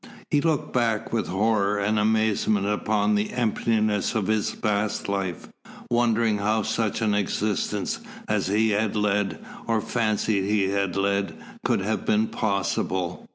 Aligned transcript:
He 0.31 0.41
looked 0.41 0.73
back 0.73 1.13
with 1.13 1.27
horror 1.27 1.77
and 1.77 1.99
amazement 1.99 2.65
upon 2.65 3.13
the 3.13 3.31
emptiness 3.33 4.15
of 4.15 4.25
his 4.25 4.49
past 4.55 5.07
life, 5.07 5.47
wondering 5.91 6.39
how 6.39 6.63
such 6.63 7.03
an 7.03 7.13
existence 7.13 7.99
as 8.27 8.47
he 8.47 8.71
had 8.71 8.95
led, 8.95 9.37
or 9.67 9.79
fancied 9.79 10.45
he 10.49 10.69
had 10.69 10.95
led, 10.95 11.35
could 11.63 11.81
have 11.81 12.03
been 12.03 12.29
possible. 12.29 13.27